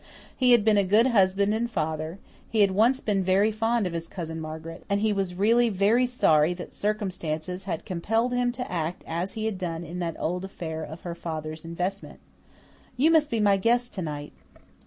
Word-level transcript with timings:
He 0.35 0.51
had 0.53 0.65
been 0.65 0.79
a 0.79 0.83
good 0.83 1.05
husband 1.05 1.53
and 1.53 1.69
father; 1.69 2.17
he 2.49 2.61
had 2.61 2.71
once 2.71 2.99
been 3.01 3.23
very 3.23 3.51
fond 3.51 3.85
of 3.85 3.93
his 3.93 4.07
Cousin 4.07 4.41
Margaret; 4.41 4.83
and 4.89 4.99
he 5.01 5.13
was 5.13 5.35
really 5.35 5.69
very 5.69 6.07
sorry 6.07 6.55
that 6.55 6.73
"circumstances" 6.73 7.65
had 7.65 7.85
"compelled" 7.85 8.33
him 8.33 8.51
to 8.53 8.71
act 8.71 9.03
as 9.05 9.33
he 9.33 9.45
had 9.45 9.59
done 9.59 9.83
in 9.83 9.99
that 9.99 10.15
old 10.17 10.43
affair 10.43 10.81
of 10.83 11.01
her 11.01 11.13
father's 11.13 11.63
investment. 11.65 12.19
"You 12.97 13.11
must 13.11 13.29
be 13.29 13.39
my 13.39 13.57
guest 13.57 13.93
to 13.93 14.01
night." 14.01 14.33